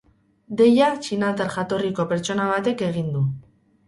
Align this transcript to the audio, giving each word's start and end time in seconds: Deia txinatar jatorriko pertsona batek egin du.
Deia 0.59 0.85
txinatar 1.03 1.51
jatorriko 1.55 2.05
pertsona 2.13 2.47
batek 2.53 2.81
egin 2.87 3.13
du. 3.19 3.23